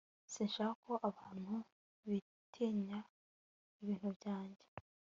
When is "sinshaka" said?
0.33-0.73